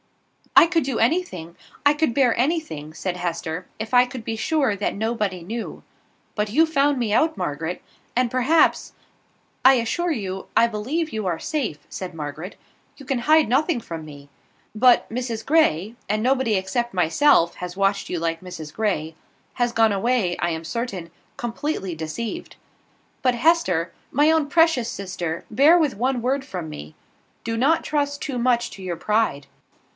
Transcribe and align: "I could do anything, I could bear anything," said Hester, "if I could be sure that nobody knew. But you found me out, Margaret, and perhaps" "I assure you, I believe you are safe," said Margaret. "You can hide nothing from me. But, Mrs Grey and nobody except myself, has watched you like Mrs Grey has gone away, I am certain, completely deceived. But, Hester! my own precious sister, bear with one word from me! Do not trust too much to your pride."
"I 0.55 0.65
could 0.67 0.83
do 0.83 0.99
anything, 0.99 1.55
I 1.85 1.93
could 1.93 2.13
bear 2.13 2.37
anything," 2.37 2.93
said 2.93 3.17
Hester, 3.17 3.67
"if 3.79 3.93
I 3.93 4.05
could 4.05 4.23
be 4.25 4.35
sure 4.35 4.75
that 4.75 4.95
nobody 4.95 5.43
knew. 5.43 5.83
But 6.35 6.49
you 6.49 6.65
found 6.65 6.97
me 6.97 7.13
out, 7.13 7.37
Margaret, 7.37 7.81
and 8.15 8.29
perhaps" 8.29 8.93
"I 9.65 9.75
assure 9.75 10.11
you, 10.11 10.47
I 10.57 10.67
believe 10.67 11.11
you 11.13 11.25
are 11.27 11.39
safe," 11.39 11.79
said 11.87 12.13
Margaret. 12.13 12.57
"You 12.97 13.05
can 13.05 13.19
hide 13.19 13.47
nothing 13.47 13.79
from 13.79 14.03
me. 14.03 14.27
But, 14.75 15.07
Mrs 15.09 15.45
Grey 15.45 15.95
and 16.09 16.21
nobody 16.23 16.55
except 16.55 16.93
myself, 16.95 17.55
has 17.55 17.77
watched 17.77 18.09
you 18.09 18.19
like 18.19 18.41
Mrs 18.41 18.73
Grey 18.73 19.15
has 19.55 19.71
gone 19.71 19.93
away, 19.93 20.35
I 20.37 20.49
am 20.49 20.63
certain, 20.65 21.11
completely 21.37 21.95
deceived. 21.95 22.55
But, 23.21 23.35
Hester! 23.35 23.93
my 24.11 24.31
own 24.31 24.47
precious 24.49 24.89
sister, 24.89 25.45
bear 25.49 25.77
with 25.77 25.95
one 25.95 26.21
word 26.23 26.43
from 26.43 26.69
me! 26.69 26.95
Do 27.43 27.55
not 27.55 27.83
trust 27.83 28.21
too 28.21 28.39
much 28.39 28.71
to 28.71 28.83
your 28.83 28.97
pride." 28.97 29.45